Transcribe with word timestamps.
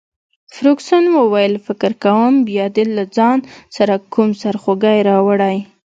فرګوسن 0.53 1.03
وویل: 1.17 1.53
فکر 1.67 1.91
کوم 2.03 2.33
بیا 2.47 2.65
دي 2.75 2.83
له 2.97 3.03
ځان 3.15 3.37
سره 3.75 3.93
کوم 4.13 4.29
سرخوږی 4.41 4.99
راوړی. 5.09 5.57